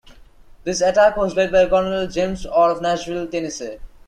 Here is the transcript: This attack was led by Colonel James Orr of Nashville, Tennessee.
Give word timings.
This 0.63 0.81
attack 0.81 1.15
was 1.15 1.35
led 1.35 1.51
by 1.51 1.67
Colonel 1.69 2.07
James 2.07 2.47
Orr 2.47 2.71
of 2.71 2.81
Nashville, 2.81 3.27
Tennessee. 3.27 3.77